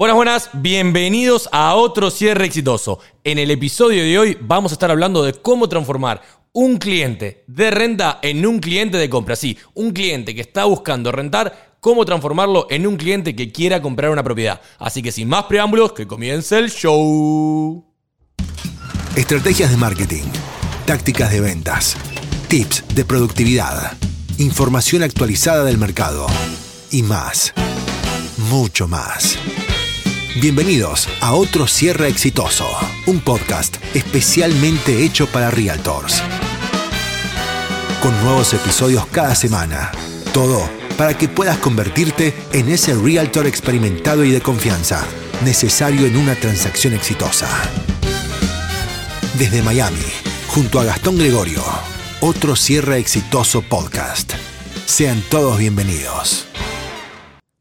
Buenas, 0.00 0.16
buenas, 0.16 0.50
bienvenidos 0.54 1.46
a 1.52 1.74
otro 1.74 2.10
cierre 2.10 2.46
exitoso. 2.46 3.00
En 3.22 3.36
el 3.36 3.50
episodio 3.50 4.02
de 4.02 4.18
hoy 4.18 4.38
vamos 4.40 4.72
a 4.72 4.74
estar 4.74 4.90
hablando 4.90 5.22
de 5.22 5.34
cómo 5.34 5.68
transformar 5.68 6.22
un 6.52 6.78
cliente 6.78 7.44
de 7.46 7.70
renta 7.70 8.18
en 8.22 8.46
un 8.46 8.60
cliente 8.60 8.96
de 8.96 9.10
compra. 9.10 9.36
Sí, 9.36 9.58
un 9.74 9.90
cliente 9.90 10.34
que 10.34 10.40
está 10.40 10.64
buscando 10.64 11.12
rentar, 11.12 11.76
cómo 11.80 12.06
transformarlo 12.06 12.66
en 12.70 12.86
un 12.86 12.96
cliente 12.96 13.36
que 13.36 13.52
quiera 13.52 13.82
comprar 13.82 14.10
una 14.10 14.22
propiedad. 14.22 14.62
Así 14.78 15.02
que 15.02 15.12
sin 15.12 15.28
más 15.28 15.44
preámbulos, 15.44 15.92
que 15.92 16.06
comience 16.06 16.58
el 16.58 16.70
show. 16.70 17.84
Estrategias 19.16 19.70
de 19.70 19.76
marketing, 19.76 20.24
tácticas 20.86 21.30
de 21.30 21.42
ventas, 21.42 21.94
tips 22.48 22.84
de 22.94 23.04
productividad, 23.04 23.98
información 24.38 25.02
actualizada 25.02 25.62
del 25.64 25.76
mercado 25.76 26.26
y 26.90 27.02
más, 27.02 27.52
mucho 28.48 28.88
más. 28.88 29.38
Bienvenidos 30.36 31.08
a 31.20 31.32
otro 31.32 31.66
cierre 31.66 32.06
exitoso, 32.06 32.64
un 33.06 33.20
podcast 33.20 33.78
especialmente 33.94 35.04
hecho 35.04 35.26
para 35.26 35.50
realtors. 35.50 36.22
Con 38.00 38.18
nuevos 38.22 38.54
episodios 38.54 39.06
cada 39.06 39.34
semana. 39.34 39.90
Todo 40.32 40.70
para 40.96 41.18
que 41.18 41.28
puedas 41.28 41.58
convertirte 41.58 42.32
en 42.52 42.68
ese 42.68 42.94
realtor 42.94 43.48
experimentado 43.48 44.24
y 44.24 44.30
de 44.30 44.40
confianza 44.40 45.04
necesario 45.44 46.06
en 46.06 46.16
una 46.16 46.36
transacción 46.36 46.94
exitosa. 46.94 47.48
Desde 49.36 49.62
Miami, 49.62 49.98
junto 50.46 50.78
a 50.78 50.84
Gastón 50.84 51.18
Gregorio, 51.18 51.64
otro 52.20 52.54
cierre 52.54 52.98
exitoso 52.98 53.62
podcast. 53.62 54.32
Sean 54.86 55.22
todos 55.28 55.58
bienvenidos. 55.58 56.49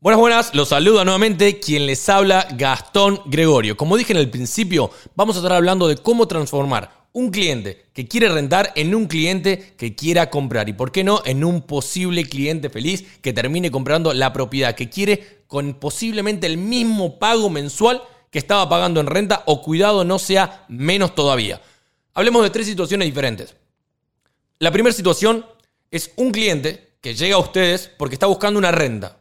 Buenas, 0.02 0.22
buenas, 0.22 0.56
los 0.56 0.70
saluda 0.70 1.04
nuevamente 1.04 1.60
quien 1.60 1.86
les 1.86 2.08
habla, 2.08 2.48
Gastón 2.54 3.20
Gregorio. 3.26 3.76
Como 3.76 3.98
dije 3.98 4.14
en 4.14 4.20
el 4.20 4.30
principio, 4.30 4.92
vamos 5.14 5.36
a 5.36 5.40
estar 5.40 5.52
hablando 5.52 5.90
de 5.90 5.98
cómo 5.98 6.26
transformar 6.26 7.08
un 7.12 7.32
cliente 7.32 7.88
que 7.92 8.08
quiere 8.08 8.30
rentar 8.30 8.72
en 8.78 8.96
un 8.96 9.08
cliente 9.08 9.74
que 9.78 9.96
quiera 9.96 10.30
comprar 10.30 10.70
y, 10.70 10.74
por 10.74 10.94
qué 10.94 11.04
no, 11.04 11.22
en 11.26 11.44
un 11.44 11.64
posible 11.64 12.24
cliente 12.24 12.70
feliz 12.70 13.04
que 13.22 13.34
termine 13.34 13.72
comprando 13.72 14.14
la 14.14 14.32
propiedad 14.32 14.74
que 14.74 14.90
quiere 14.90 15.42
con 15.48 15.74
posiblemente 15.74 16.48
el 16.48 16.58
mismo 16.58 17.20
pago 17.20 17.50
mensual 17.50 18.02
que 18.32 18.40
estaba 18.40 18.70
pagando 18.70 19.02
en 19.02 19.08
renta 19.08 19.44
o 19.48 19.62
cuidado 19.62 20.06
no 20.06 20.18
sea 20.18 20.64
menos 20.70 21.14
todavía. 21.14 21.62
Hablemos 22.14 22.44
de 22.44 22.52
tres 22.52 22.68
situaciones 22.68 23.06
diferentes. 23.06 23.54
La 24.60 24.72
primera 24.72 24.96
situación 24.96 25.46
es 25.92 26.14
un 26.16 26.32
cliente 26.32 26.94
que 27.02 27.16
llega 27.16 27.36
a 27.36 27.40
ustedes 27.40 27.92
porque 27.98 28.16
está 28.16 28.28
buscando 28.28 28.58
una 28.58 28.72
renta 28.72 29.19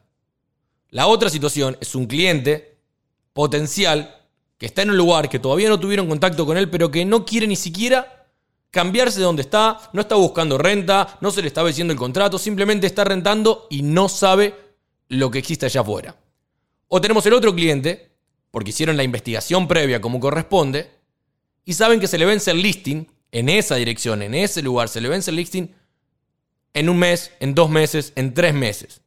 la 0.91 1.07
otra 1.07 1.31
situación 1.31 1.77
es 1.81 1.95
un 1.95 2.07
cliente 2.07 2.79
potencial 3.33 4.15
que 4.57 4.67
está 4.67 4.83
en 4.83 4.91
un 4.91 4.97
lugar 4.97 5.29
que 5.29 5.39
todavía 5.39 5.69
no 5.69 5.79
tuvieron 5.79 6.09
contacto 6.09 6.45
con 6.45 6.57
él, 6.57 6.69
pero 6.69 6.91
que 6.91 7.05
no 7.05 7.25
quiere 7.25 7.47
ni 7.47 7.57
siquiera 7.57 8.27
cambiarse 8.71 9.19
de 9.19 9.25
donde 9.25 9.43
está, 9.43 9.79
no 9.93 10.01
está 10.01 10.17
buscando 10.17 10.59
renta, 10.59 11.19
no 11.21 11.31
se 11.31 11.43
le 11.43 11.49
está 11.49 11.63
venciendo 11.63 11.93
el 11.93 11.99
contrato, 11.99 12.39
simplemente 12.39 12.87
está 12.87 13.05
rentando 13.05 13.67
y 13.71 13.83
no 13.83 14.09
sabe 14.09 14.55
lo 15.09 15.31
que 15.31 15.39
existe 15.39 15.67
allá 15.67 15.81
afuera. 15.81 16.17
O 16.89 17.01
tenemos 17.01 17.25
el 17.27 17.35
otro 17.35 17.55
cliente, 17.55 18.11
porque 18.51 18.71
hicieron 18.71 18.97
la 18.97 19.05
investigación 19.05 19.69
previa 19.69 20.01
como 20.01 20.21
corresponde, 20.21 20.91
y 21.65 21.75
saben 21.75 22.01
que 22.01 22.09
se 22.09 22.19
le 22.19 22.25
vence 22.25 22.51
el 22.51 22.63
listing 22.63 23.07
en 23.31 23.49
esa 23.49 23.77
dirección, 23.77 24.23
en 24.23 24.35
ese 24.35 24.63
lugar, 24.63 24.89
se 24.89 25.01
le 25.01 25.09
vence 25.09 25.31
el 25.31 25.37
listing 25.37 25.75
en 26.75 26.89
un 26.89 26.99
mes, 26.99 27.33
en 27.41 27.55
dos 27.55 27.71
meses, 27.71 28.13
en 28.17 28.35
tres 28.35 28.55
meses. 28.55 29.03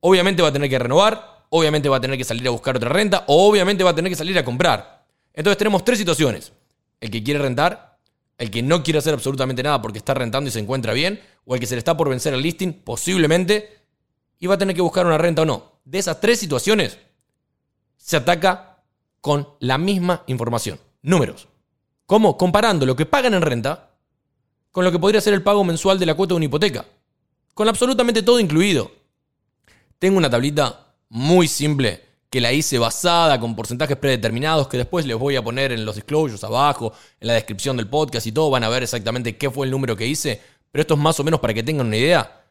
Obviamente 0.00 0.42
va 0.42 0.48
a 0.48 0.52
tener 0.52 0.70
que 0.70 0.78
renovar, 0.78 1.44
obviamente 1.50 1.88
va 1.88 1.96
a 1.96 2.00
tener 2.00 2.16
que 2.16 2.24
salir 2.24 2.46
a 2.48 2.50
buscar 2.50 2.76
otra 2.76 2.88
renta, 2.88 3.24
o 3.26 3.48
obviamente 3.48 3.84
va 3.84 3.90
a 3.90 3.94
tener 3.94 4.10
que 4.10 4.16
salir 4.16 4.38
a 4.38 4.44
comprar. 4.44 5.04
Entonces 5.32 5.58
tenemos 5.58 5.84
tres 5.84 5.98
situaciones. 5.98 6.52
El 7.00 7.10
que 7.10 7.22
quiere 7.22 7.40
rentar, 7.40 7.98
el 8.38 8.50
que 8.50 8.62
no 8.62 8.82
quiere 8.82 8.98
hacer 8.98 9.14
absolutamente 9.14 9.62
nada 9.62 9.80
porque 9.82 9.98
está 9.98 10.14
rentando 10.14 10.48
y 10.48 10.52
se 10.52 10.60
encuentra 10.60 10.92
bien, 10.92 11.20
o 11.44 11.54
el 11.54 11.60
que 11.60 11.66
se 11.66 11.74
le 11.74 11.78
está 11.78 11.96
por 11.96 12.08
vencer 12.08 12.34
el 12.34 12.42
listing, 12.42 12.72
posiblemente, 12.72 13.78
y 14.38 14.46
va 14.46 14.54
a 14.54 14.58
tener 14.58 14.74
que 14.74 14.82
buscar 14.82 15.06
una 15.06 15.18
renta 15.18 15.42
o 15.42 15.44
no. 15.44 15.80
De 15.84 15.98
esas 15.98 16.20
tres 16.20 16.38
situaciones, 16.38 16.98
se 17.96 18.16
ataca 18.16 18.82
con 19.20 19.48
la 19.60 19.78
misma 19.78 20.22
información. 20.26 20.78
Números. 21.02 21.48
¿Cómo? 22.06 22.36
Comparando 22.38 22.86
lo 22.86 22.96
que 22.96 23.06
pagan 23.06 23.34
en 23.34 23.42
renta 23.42 23.90
con 24.70 24.84
lo 24.84 24.92
que 24.92 24.98
podría 24.98 25.20
ser 25.20 25.34
el 25.34 25.42
pago 25.42 25.64
mensual 25.64 25.98
de 25.98 26.06
la 26.06 26.14
cuota 26.14 26.34
de 26.34 26.36
una 26.36 26.44
hipoteca. 26.44 26.84
Con 27.54 27.68
absolutamente 27.68 28.22
todo 28.22 28.38
incluido. 28.38 28.92
Tengo 29.98 30.18
una 30.18 30.30
tablita 30.30 30.94
muy 31.08 31.48
simple 31.48 32.04
que 32.30 32.40
la 32.40 32.52
hice 32.52 32.78
basada 32.78 33.40
con 33.40 33.56
porcentajes 33.56 33.96
predeterminados 33.96 34.68
que 34.68 34.76
después 34.76 35.06
les 35.06 35.16
voy 35.16 35.34
a 35.34 35.42
poner 35.42 35.72
en 35.72 35.84
los 35.84 35.96
disclosures 35.96 36.44
abajo, 36.44 36.92
en 37.20 37.26
la 37.26 37.34
descripción 37.34 37.76
del 37.76 37.88
podcast 37.88 38.26
y 38.26 38.32
todo. 38.32 38.50
Van 38.50 38.62
a 38.62 38.68
ver 38.68 38.84
exactamente 38.84 39.36
qué 39.36 39.50
fue 39.50 39.66
el 39.66 39.72
número 39.72 39.96
que 39.96 40.06
hice. 40.06 40.40
Pero 40.70 40.82
esto 40.82 40.94
es 40.94 41.00
más 41.00 41.18
o 41.18 41.24
menos 41.24 41.40
para 41.40 41.52
que 41.52 41.62
tengan 41.62 41.86
una 41.86 41.96
idea 41.96 42.44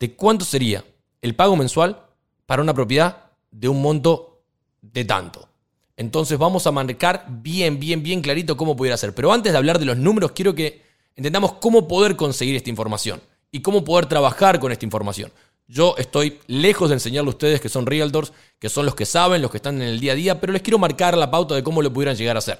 de 0.00 0.14
cuánto 0.14 0.44
sería 0.44 0.84
el 1.22 1.36
pago 1.36 1.54
mensual 1.54 2.00
para 2.46 2.62
una 2.62 2.74
propiedad 2.74 3.26
de 3.50 3.68
un 3.68 3.80
monto 3.80 4.42
de 4.80 5.04
tanto. 5.04 5.48
Entonces 5.96 6.38
vamos 6.38 6.66
a 6.66 6.72
marcar 6.72 7.26
bien, 7.28 7.78
bien, 7.78 8.02
bien 8.02 8.22
clarito 8.22 8.56
cómo 8.56 8.74
pudiera 8.74 8.96
ser. 8.96 9.14
Pero 9.14 9.32
antes 9.32 9.52
de 9.52 9.58
hablar 9.58 9.78
de 9.78 9.84
los 9.84 9.96
números, 9.98 10.32
quiero 10.32 10.54
que 10.54 10.82
entendamos 11.14 11.54
cómo 11.54 11.86
poder 11.86 12.16
conseguir 12.16 12.56
esta 12.56 12.70
información 12.70 13.20
y 13.52 13.62
cómo 13.62 13.84
poder 13.84 14.06
trabajar 14.06 14.58
con 14.58 14.72
esta 14.72 14.84
información. 14.84 15.30
Yo 15.68 15.94
estoy 15.98 16.40
lejos 16.46 16.88
de 16.88 16.94
enseñarle 16.94 17.28
a 17.28 17.34
ustedes 17.34 17.60
que 17.60 17.68
son 17.68 17.84
realtors, 17.84 18.32
que 18.58 18.70
son 18.70 18.86
los 18.86 18.94
que 18.94 19.04
saben, 19.04 19.42
los 19.42 19.50
que 19.50 19.58
están 19.58 19.76
en 19.82 19.88
el 19.88 20.00
día 20.00 20.12
a 20.12 20.14
día, 20.14 20.40
pero 20.40 20.52
les 20.52 20.62
quiero 20.62 20.78
marcar 20.78 21.16
la 21.16 21.30
pauta 21.30 21.54
de 21.54 21.62
cómo 21.62 21.82
lo 21.82 21.92
pudieran 21.92 22.16
llegar 22.16 22.36
a 22.36 22.38
hacer. 22.38 22.58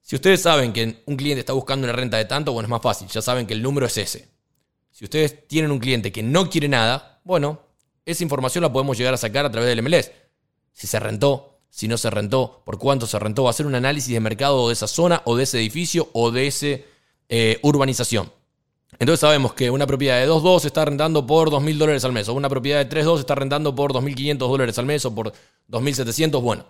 Si 0.00 0.14
ustedes 0.14 0.40
saben 0.40 0.72
que 0.72 1.02
un 1.06 1.16
cliente 1.16 1.40
está 1.40 1.52
buscando 1.52 1.86
una 1.86 1.92
renta 1.92 2.16
de 2.16 2.24
tanto, 2.26 2.52
bueno, 2.52 2.68
es 2.68 2.70
más 2.70 2.82
fácil, 2.82 3.08
ya 3.08 3.20
saben 3.20 3.48
que 3.48 3.54
el 3.54 3.62
número 3.62 3.86
es 3.86 3.98
ese. 3.98 4.28
Si 4.92 5.04
ustedes 5.04 5.48
tienen 5.48 5.72
un 5.72 5.80
cliente 5.80 6.12
que 6.12 6.22
no 6.22 6.48
quiere 6.48 6.68
nada, 6.68 7.20
bueno, 7.24 7.62
esa 8.06 8.22
información 8.22 8.62
la 8.62 8.72
podemos 8.72 8.96
llegar 8.96 9.12
a 9.12 9.16
sacar 9.16 9.44
a 9.44 9.50
través 9.50 9.68
del 9.68 9.82
MLS. 9.82 10.12
Si 10.72 10.86
se 10.86 11.00
rentó, 11.00 11.58
si 11.68 11.88
no 11.88 11.98
se 11.98 12.10
rentó, 12.10 12.62
por 12.64 12.78
cuánto 12.78 13.08
se 13.08 13.18
rentó, 13.18 13.48
hacer 13.48 13.66
un 13.66 13.74
análisis 13.74 14.14
de 14.14 14.20
mercado 14.20 14.68
de 14.68 14.74
esa 14.74 14.86
zona 14.86 15.20
o 15.24 15.36
de 15.36 15.42
ese 15.44 15.58
edificio 15.58 16.08
o 16.12 16.30
de 16.30 16.46
esa 16.46 16.66
eh, 17.28 17.58
urbanización. 17.62 18.32
Entonces 18.98 19.20
sabemos 19.20 19.54
que 19.54 19.70
una 19.70 19.86
propiedad 19.86 20.18
de 20.18 20.28
2.2 20.28 20.64
está 20.64 20.84
rentando 20.84 21.26
por 21.26 21.50
2.000 21.50 21.78
dólares 21.78 22.04
al 22.04 22.12
mes, 22.12 22.28
o 22.28 22.34
una 22.34 22.48
propiedad 22.48 22.84
de 22.84 23.02
3.2 23.02 23.20
está 23.20 23.34
rentando 23.34 23.74
por 23.74 23.92
2.500 23.92 24.36
dólares 24.36 24.78
al 24.78 24.86
mes 24.86 25.04
o 25.04 25.14
por 25.14 25.32
2.700. 25.70 26.42
Bueno, 26.42 26.64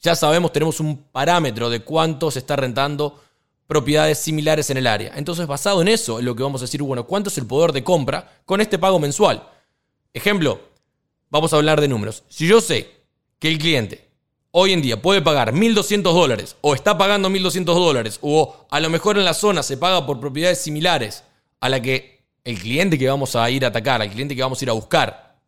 ya 0.00 0.14
sabemos, 0.14 0.52
tenemos 0.52 0.80
un 0.80 0.96
parámetro 0.96 1.68
de 1.70 1.80
cuánto 1.80 2.30
se 2.30 2.38
está 2.38 2.56
rentando 2.56 3.20
propiedades 3.66 4.18
similares 4.18 4.70
en 4.70 4.76
el 4.76 4.86
área. 4.86 5.12
Entonces, 5.16 5.46
basado 5.46 5.82
en 5.82 5.88
eso, 5.88 6.18
es 6.18 6.24
lo 6.24 6.36
que 6.36 6.42
vamos 6.42 6.60
a 6.60 6.64
decir, 6.64 6.82
bueno, 6.82 7.06
¿cuánto 7.06 7.30
es 7.30 7.38
el 7.38 7.46
poder 7.46 7.72
de 7.72 7.82
compra 7.82 8.40
con 8.44 8.60
este 8.60 8.78
pago 8.78 8.98
mensual? 8.98 9.48
Ejemplo, 10.12 10.60
vamos 11.30 11.52
a 11.52 11.56
hablar 11.56 11.80
de 11.80 11.88
números. 11.88 12.22
Si 12.28 12.46
yo 12.46 12.60
sé 12.60 12.90
que 13.38 13.48
el 13.48 13.58
cliente 13.58 14.08
hoy 14.52 14.72
en 14.72 14.82
día 14.82 15.02
puede 15.02 15.20
pagar 15.20 15.52
1.200 15.52 16.02
dólares 16.02 16.56
o 16.60 16.74
está 16.74 16.96
pagando 16.96 17.28
1.200 17.28 17.64
dólares 17.64 18.18
o 18.22 18.54
a 18.70 18.78
lo 18.78 18.88
mejor 18.88 19.18
en 19.18 19.24
la 19.24 19.34
zona 19.34 19.64
se 19.64 19.76
paga 19.76 20.06
por 20.06 20.20
propiedades 20.20 20.60
similares 20.60 21.24
a 21.64 21.70
la 21.70 21.80
que 21.80 22.26
el 22.44 22.58
cliente 22.58 22.98
que 22.98 23.08
vamos 23.08 23.34
a 23.36 23.48
ir 23.48 23.64
a 23.64 23.68
atacar, 23.68 24.02
al 24.02 24.10
cliente 24.10 24.36
que 24.36 24.42
vamos 24.42 24.60
a 24.60 24.64
ir 24.66 24.68
a 24.68 24.74
buscar, 24.74 25.38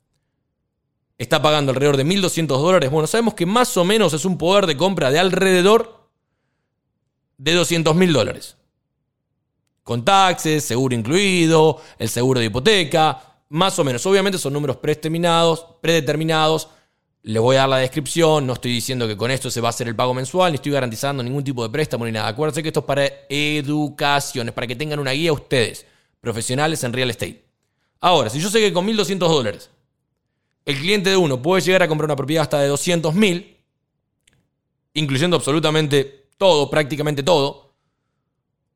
está 1.19 1.43
pagando 1.43 1.73
alrededor 1.73 1.99
de 1.99 2.07
1.200 2.07 2.47
dólares, 2.47 2.91
bueno, 2.91 3.07
sabemos 3.07 3.35
que 3.35 3.45
más 3.45 3.77
o 3.77 3.85
menos 3.85 4.15
es 4.15 4.25
un 4.25 4.39
poder 4.39 4.65
de 4.65 4.79
compra 4.79 5.11
de 5.11 5.19
alrededor 5.19 6.09
de 7.37 7.55
200.000 7.55 8.13
dólares. 8.13 8.57
Con 9.83 10.07
taxes, 10.07 10.65
seguro 10.65 10.95
incluido, 10.95 11.83
el 11.99 12.09
seguro 12.09 12.41
de 12.41 12.47
hipoteca, 12.47 13.21
más 13.51 13.79
o 13.79 13.85
menos. 13.85 14.07
Obviamente 14.07 14.39
son 14.39 14.55
números 14.55 14.79
predeterminados, 14.79 15.67
predeterminados. 15.83 16.69
Les 17.25 17.43
voy 17.43 17.57
a 17.57 17.61
dar 17.61 17.69
la 17.69 17.77
descripción, 17.77 18.47
no 18.47 18.55
estoy 18.55 18.73
diciendo 18.73 19.07
que 19.07 19.19
con 19.19 19.31
esto 19.31 19.51
se 19.51 19.61
va 19.61 19.69
a 19.69 19.71
hacer 19.71 19.87
el 19.87 19.95
pago 19.95 20.15
mensual, 20.15 20.53
ni 20.53 20.57
estoy 20.57 20.73
garantizando 20.73 21.23
ningún 21.23 21.45
tipo 21.45 21.63
de 21.63 21.69
préstamo 21.69 22.07
ni 22.07 22.13
nada. 22.13 22.29
Acuérdense 22.29 22.63
que 22.63 22.71
esto 22.71 22.81
es 22.81 22.87
para 22.87 23.07
educación, 23.29 24.49
es 24.49 24.55
para 24.55 24.67
que 24.67 24.77
tengan 24.77 24.99
una 24.99 25.11
guía 25.11 25.31
ustedes 25.31 25.85
profesionales 26.27 26.83
en 26.83 26.93
real 26.93 27.09
estate. 27.09 27.45
Ahora, 28.01 28.31
si 28.31 28.41
yo 28.41 28.51
sé 28.51 28.59
que 28.59 28.73
con 28.73 28.85
1.200 28.85 29.19
dólares 29.19 29.71
el 30.65 30.77
cliente 30.77 31.11
de 31.11 31.17
uno 31.17 31.41
puede 31.41 31.63
llegar 31.63 31.85
a 31.85 31.89
comprar 31.89 32.07
una 32.07 32.17
propiedad 32.17 32.43
hasta 32.43 32.59
de 32.59 32.69
200.000, 32.69 33.57
incluyendo 34.95 35.37
absolutamente 35.37 36.27
todo, 36.37 36.69
prácticamente 36.69 37.23
todo, 37.23 37.77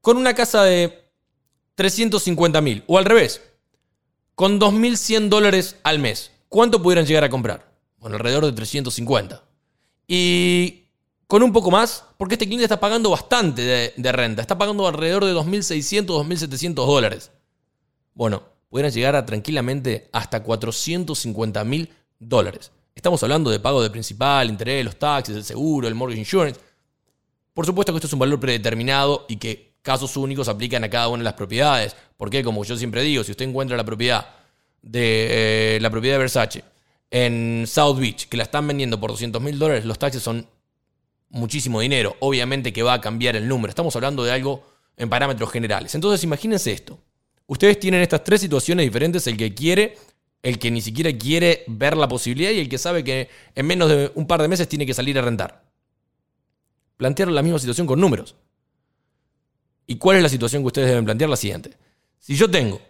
con 0.01 0.17
una 0.17 0.33
casa 0.33 0.63
de 0.63 1.11
350.000 1.77 2.85
o 2.87 2.97
al 2.97 3.05
revés, 3.05 3.43
con 4.37 4.61
2.100 4.61 5.29
dólares 5.29 5.77
al 5.83 5.99
mes, 5.99 6.31
¿cuánto 6.49 6.81
pudieran 6.81 7.07
llegar 7.07 7.25
a 7.25 7.29
comprar? 7.29 7.69
Bueno, 7.99 8.17
alrededor 8.17 8.47
de 8.47 8.53
350. 8.53 9.43
Y 10.07 10.85
con 11.27 11.43
un 11.43 11.53
poco 11.53 11.73
más, 11.73 12.05
porque 12.17 12.37
este 12.37 12.47
cliente 12.47 12.65
está 12.67 12.79
pagando 12.79 13.11
bastante 13.11 13.63
de, 13.63 13.95
de 13.97 14.13
renta, 14.13 14.43
está 14.43 14.57
pagando 14.57 14.87
alrededor 14.87 15.25
de 15.25 15.35
2.600, 15.35 16.07
2.700 16.07 16.75
dólares. 16.75 17.33
Bueno, 18.21 18.43
pudieran 18.69 18.93
llegar 18.93 19.17
a 19.17 19.25
tranquilamente 19.25 20.11
hasta 20.13 20.43
450 20.43 21.65
mil 21.65 21.89
dólares. 22.19 22.71
Estamos 22.95 23.23
hablando 23.23 23.51
de 23.51 23.61
pago 23.61 23.83
de 23.83 23.89
principal, 23.89 24.51
interés, 24.51 24.85
los 24.85 24.99
taxes, 24.99 25.35
el 25.37 25.43
seguro, 25.43 25.89
el 25.89 25.95
mortgage 25.95 26.21
insurance. 26.21 26.61
Por 27.55 27.65
supuesto 27.65 27.95
que 27.95 27.97
esto 27.97 28.09
es 28.09 28.13
un 28.13 28.19
valor 28.19 28.39
predeterminado 28.39 29.25
y 29.27 29.37
que 29.37 29.73
casos 29.81 30.19
únicos 30.19 30.49
aplican 30.49 30.85
a 30.85 30.91
cada 30.91 31.09
una 31.09 31.21
de 31.21 31.25
las 31.25 31.33
propiedades. 31.33 31.97
Porque, 32.19 32.45
como 32.45 32.63
yo 32.63 32.77
siempre 32.77 33.01
digo, 33.01 33.25
si 33.25 33.31
usted 33.31 33.47
encuentra 33.47 33.75
la 33.75 33.85
propiedad 33.85 34.27
de 34.83 35.77
eh, 35.77 35.81
la 35.81 35.89
propiedad 35.89 36.17
de 36.17 36.19
Versace 36.19 36.65
en 37.11 37.65
South 37.67 37.99
Beach, 37.99 38.29
que 38.29 38.37
la 38.37 38.43
están 38.43 38.69
vendiendo 38.69 39.01
por 39.01 39.13
200 39.13 39.41
mil 39.41 39.59
dólares, 39.59 39.87
los 39.87 39.99
taxes 39.99 40.23
son 40.23 40.47
muchísimo 41.31 41.81
dinero. 41.81 42.19
Obviamente 42.21 42.71
que 42.75 42.83
va 42.83 42.93
a 42.93 43.01
cambiar 43.01 43.35
el 43.37 43.49
número. 43.49 43.71
Estamos 43.71 43.97
hablando 43.97 44.25
de 44.25 44.33
algo 44.33 44.63
en 44.99 45.09
parámetros 45.09 45.51
generales. 45.51 45.95
Entonces, 45.95 46.23
imagínense 46.23 46.71
esto. 46.71 46.99
Ustedes 47.51 47.81
tienen 47.81 48.01
estas 48.01 48.23
tres 48.23 48.41
situaciones 48.41 48.87
diferentes, 48.87 49.27
el 49.27 49.37
que 49.37 49.53
quiere, 49.53 49.99
el 50.41 50.57
que 50.61 50.71
ni 50.71 50.81
siquiera 50.81 51.13
quiere 51.19 51.65
ver 51.67 51.97
la 51.97 52.07
posibilidad 52.07 52.53
y 52.53 52.61
el 52.61 52.69
que 52.69 52.79
sabe 52.79 53.03
que 53.03 53.29
en 53.57 53.67
menos 53.67 53.89
de 53.89 54.13
un 54.15 54.29
par 54.29 54.41
de 54.41 54.47
meses 54.47 54.69
tiene 54.69 54.87
que 54.87 54.95
salir 54.95 55.19
a 55.19 55.23
rentar. 55.23 55.65
Plantear 56.97 57.29
la 57.29 57.43
misma 57.43 57.59
situación 57.59 57.89
con 57.89 58.01
números. 58.01 58.37
¿Y 59.89 59.97
cuál 59.97 60.19
es 60.19 60.23
la 60.23 60.29
situación 60.29 60.63
que 60.63 60.69
ustedes 60.69 60.87
deben 60.91 61.05
plantear? 61.05 61.29
La 61.29 61.35
siguiente. 61.35 61.77
Si 62.21 62.37
yo 62.37 62.49
tengo 62.49 62.81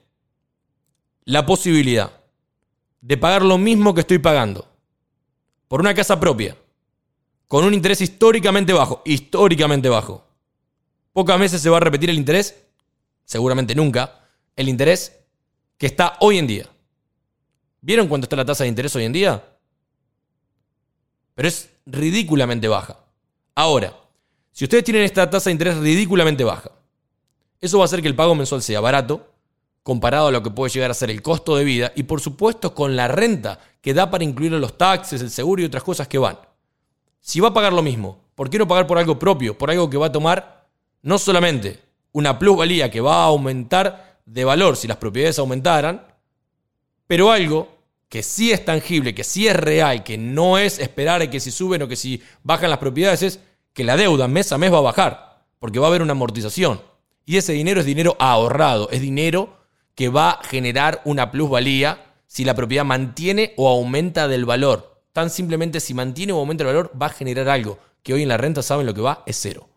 la 1.25 1.47
posibilidad 1.47 2.13
de 3.01 3.17
pagar 3.17 3.41
lo 3.41 3.57
mismo 3.57 3.95
que 3.95 4.03
estoy 4.03 4.19
pagando 4.19 4.69
por 5.69 5.81
una 5.81 5.95
casa 5.95 6.21
propia, 6.21 6.55
con 7.49 7.65
un 7.65 7.73
interés 7.73 8.03
históricamente 8.03 8.75
bajo, 8.75 9.01
históricamente 9.07 9.89
bajo, 9.89 10.23
pocas 11.15 11.41
veces 11.41 11.63
se 11.63 11.71
va 11.71 11.79
a 11.79 11.81
repetir 11.81 12.11
el 12.11 12.17
interés, 12.17 12.63
seguramente 13.25 13.75
nunca, 13.75 14.20
el 14.61 14.69
interés 14.69 15.19
que 15.79 15.87
está 15.87 16.19
hoy 16.21 16.37
en 16.37 16.47
día. 16.47 16.67
¿Vieron 17.81 18.09
cuánto 18.09 18.27
está 18.27 18.37
la 18.37 18.45
tasa 18.45 18.65
de 18.65 18.69
interés 18.69 18.95
hoy 18.95 19.05
en 19.05 19.13
día? 19.13 19.43
Pero 21.35 21.49
es 21.49 21.71
ridículamente 21.87 22.69
baja. 22.69 22.99
Ahora, 23.55 23.97
si 24.53 24.65
ustedes 24.65 24.85
tienen 24.85 25.03
esta 25.03 25.31
tasa 25.31 25.49
de 25.49 25.53
interés 25.53 25.79
ridículamente 25.79 26.45
baja, 26.45 26.73
eso 27.59 27.79
va 27.79 27.85
a 27.85 27.87
hacer 27.87 28.03
que 28.03 28.09
el 28.09 28.15
pago 28.15 28.35
mensual 28.35 28.61
sea 28.63 28.81
barato 28.81 29.33
comparado 29.83 30.29
a 30.29 30.31
lo 30.31 30.43
que 30.43 30.51
puede 30.51 30.71
llegar 30.71 30.91
a 30.91 30.95
ser 30.95 31.11
el 31.11 31.23
costo 31.23 31.57
de 31.57 31.65
vida 31.65 31.93
y 31.97 32.03
por 32.03 32.21
supuesto 32.21 32.75
con 32.75 32.97
la 32.97 33.09
renta 33.09 33.59
que 33.81 33.95
da 33.95 34.11
para 34.11 34.25
incluir 34.25 34.53
los 34.53 34.77
taxes, 34.77 35.23
el 35.23 35.31
seguro 35.31 35.63
y 35.63 35.65
otras 35.65 35.83
cosas 35.83 36.07
que 36.07 36.19
van. 36.19 36.39
Si 37.19 37.41
va 37.41 37.49
a 37.49 37.55
pagar 37.55 37.73
lo 37.73 37.83
mismo, 37.83 38.19
¿por 38.35 38.51
qué 38.51 38.59
no 38.59 38.69
pagar 38.69 38.87
por 38.87 38.99
algo 38.99 39.19
propio? 39.19 39.57
Por 39.57 39.71
algo 39.71 39.89
que 39.89 39.97
va 39.97 40.09
a 40.09 40.13
tomar 40.13 40.69
no 41.01 41.17
solamente 41.17 41.81
una 42.13 42.39
plusvalía 42.39 42.91
que 42.91 43.01
va 43.01 43.23
a 43.23 43.27
aumentar 43.27 44.10
de 44.27 44.45
valor 44.45 44.77
si 44.77 44.89
las 44.89 44.97
propiedades 44.97 45.39
aumentaran, 45.39 46.07
pero 47.07 47.31
algo 47.31 47.81
que 48.09 48.23
sí 48.23 48.51
es 48.51 48.65
tangible, 48.65 49.15
que 49.15 49.25
sí 49.25 49.47
es 49.47 49.57
real, 49.57 50.03
que 50.03 50.19
no 50.19 50.59
es 50.59 50.79
esperar 50.79 51.23
a 51.23 51.31
que 51.31 51.41
si 51.41 51.51
suben 51.51 51.83
o 51.83 51.89
que 51.89 51.97
si 51.97 52.23
bajan 52.43 52.71
las 52.71 52.81
propiedades, 52.81 53.23
es 53.23 53.41
que 53.73 53.85
la 53.85 53.97
deuda 53.97 54.29
mes 54.29 54.51
a 54.53 54.59
mes 54.59 54.73
va 54.73 54.79
a 54.79 54.83
bajar, 54.83 55.45
porque 55.59 55.79
va 55.79 55.87
a 55.87 55.89
haber 55.91 56.03
una 56.03 56.13
amortización. 56.13 56.81
Y 57.25 57.37
ese 57.37 57.53
dinero 57.53 57.81
es 57.81 57.87
dinero 57.87 58.17
ahorrado, 58.19 58.91
es 58.91 59.01
dinero 59.01 59.57
que 59.95 60.09
va 60.09 60.31
a 60.31 60.45
generar 60.45 61.03
una 61.05 61.31
plusvalía 61.31 62.05
si 62.27 62.45
la 62.45 62.55
propiedad 62.55 62.85
mantiene 62.85 63.55
o 63.57 63.69
aumenta 63.69 64.27
del 64.27 64.45
valor. 64.45 65.03
Tan 65.13 65.31
simplemente 65.31 65.81
si 65.81 65.95
mantiene 65.95 66.33
o 66.33 66.39
aumenta 66.39 66.65
el 66.65 66.69
valor 66.69 66.93
va 67.01 67.07
a 67.07 67.11
generar 67.11 67.49
algo 67.49 67.79
que 68.03 68.15
hoy 68.15 68.23
en 68.23 68.29
la 68.29 68.37
renta 68.37 68.63
saben 68.63 68.87
lo 68.87 68.95
que 68.95 69.01
va 69.01 69.23
es 69.27 69.37
cero. 69.41 69.69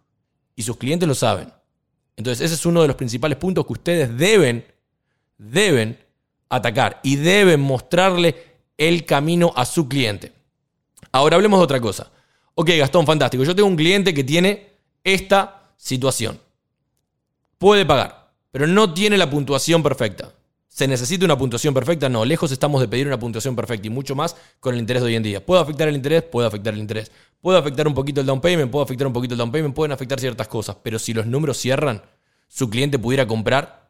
Y 0.56 0.64
sus 0.64 0.78
clientes 0.78 1.08
lo 1.08 1.16
saben. 1.16 1.52
Entonces 2.16 2.46
ese 2.46 2.56
es 2.56 2.66
uno 2.66 2.82
de 2.82 2.88
los 2.88 2.96
principales 2.96 3.38
puntos 3.38 3.66
que 3.66 3.74
ustedes 3.74 4.18
deben, 4.18 4.66
deben 5.38 5.98
atacar 6.50 7.00
y 7.04 7.16
deben 7.16 7.60
mostrarle 7.60 8.36
el 8.78 9.06
camino 9.06 9.52
a 9.56 9.66
su 9.66 9.88
cliente. 9.88 10.32
Ahora 11.12 11.36
hablemos 11.36 11.60
de 11.60 11.64
otra 11.64 11.82
cosa. 11.82 12.12
Ok, 12.56 12.70
Gastón, 12.78 13.06
fantástico. 13.06 13.44
Yo 13.44 13.56
tengo 13.56 13.70
un 13.70 13.76
cliente 13.76 14.14
que 14.14 14.24
tiene 14.24 14.70
esta 15.04 15.72
situación 15.78 16.40
puede 17.64 17.86
pagar, 17.86 18.34
pero 18.52 18.68
no 18.68 18.94
tiene 18.94 19.18
la 19.18 19.30
puntuación 19.30 19.82
perfecta. 19.82 20.34
¿Se 20.68 20.86
necesita 20.86 21.24
una 21.24 21.38
puntuación 21.38 21.74
perfecta? 21.74 22.10
No, 22.10 22.26
lejos 22.26 22.52
estamos 22.52 22.82
de 22.82 22.90
pedir 22.90 23.08
una 23.08 23.18
puntuación 23.18 23.56
perfecta 23.56 23.88
y 23.88 23.90
mucho 23.90 24.16
más 24.16 24.36
con 24.60 24.74
el 24.74 24.82
interés 24.82 25.02
de 25.02 25.08
hoy 25.08 25.16
en 25.16 25.24
día. 25.24 25.46
¿Puede 25.46 25.62
afectar 25.62 25.88
el 25.88 25.96
interés? 25.96 26.24
Puede 26.24 26.46
afectar 26.46 26.74
el 26.74 26.82
interés. 26.82 27.10
¿Puede 27.44 27.60
afectar 27.60 27.86
un 27.86 27.94
poquito 27.94 28.22
el 28.22 28.26
down 28.26 28.40
payment? 28.40 28.72
Puede 28.72 28.86
afectar 28.86 29.06
un 29.06 29.12
poquito 29.12 29.34
el 29.34 29.38
down 29.38 29.52
payment, 29.52 29.76
pueden 29.76 29.92
afectar 29.92 30.18
ciertas 30.18 30.48
cosas, 30.48 30.78
pero 30.82 30.98
si 30.98 31.14
los 31.14 31.26
números 31.26 31.58
cierran, 31.58 32.02
su 32.48 32.70
cliente 32.70 32.98
pudiera 32.98 33.28
comprar 33.28 33.90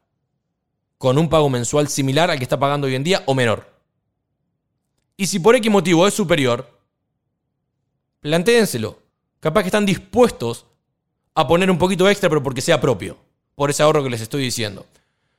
con 0.98 1.18
un 1.18 1.28
pago 1.28 1.48
mensual 1.48 1.86
similar 1.86 2.32
al 2.32 2.38
que 2.38 2.42
está 2.42 2.58
pagando 2.58 2.88
hoy 2.88 2.96
en 2.96 3.04
día 3.04 3.22
o 3.26 3.34
menor. 3.34 3.72
Y 5.16 5.26
si 5.26 5.38
por 5.38 5.54
X 5.54 5.70
motivo 5.70 6.04
es 6.04 6.14
superior, 6.14 6.68
plantéenselo. 8.18 8.98
Capaz 9.38 9.62
que 9.62 9.68
están 9.68 9.86
dispuestos 9.86 10.66
a 11.36 11.46
poner 11.46 11.70
un 11.70 11.78
poquito 11.78 12.10
extra, 12.10 12.28
pero 12.28 12.42
porque 12.42 12.60
sea 12.60 12.80
propio 12.80 13.16
por 13.54 13.70
ese 13.70 13.84
ahorro 13.84 14.02
que 14.02 14.10
les 14.10 14.20
estoy 14.20 14.42
diciendo. 14.42 14.84